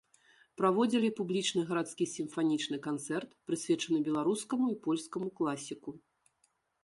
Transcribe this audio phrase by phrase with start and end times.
[0.59, 5.89] Праводзілі публічны гарадскі сімфанічны канцэрт, прысвечаны беларускаму і польскаму класіку.